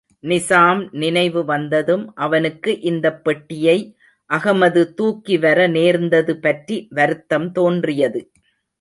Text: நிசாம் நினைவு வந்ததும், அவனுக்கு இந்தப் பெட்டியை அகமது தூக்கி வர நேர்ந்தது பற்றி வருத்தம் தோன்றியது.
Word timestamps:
நிசாம் 0.23 0.87
நினைவு 0.91 1.45
வந்ததும், 1.45 2.15
அவனுக்கு 2.15 2.79
இந்தப் 2.79 3.23
பெட்டியை 3.23 3.97
அகமது 4.33 4.93
தூக்கி 4.93 5.37
வர 5.37 5.67
நேர்ந்தது 5.67 6.39
பற்றி 6.39 6.87
வருத்தம் 6.89 7.51
தோன்றியது. 7.51 8.31